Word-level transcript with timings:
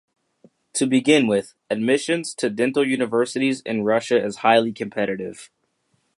To 0.77 0.87
begin 0.87 1.27
with, 1.27 1.53
admission 1.69 2.23
to 2.37 2.49
dental 2.49 2.83
universities 2.83 3.61
in 3.67 3.83
Russia 3.83 4.17
is 4.19 4.37
highly 4.37 4.73
competitive. 4.73 5.51